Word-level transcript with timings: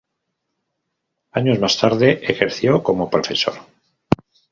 Años 1.31 1.59
más 1.59 1.77
tarde 1.77 2.21
ejerció 2.23 2.81
como 2.81 3.07
profesor. 3.11 3.53